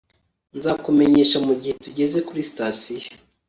Nzakumenyesha 0.57 1.37
mugihe 1.47 1.73
tugeze 1.83 2.17
kuri 2.27 2.41
sitasiyo 2.49 3.09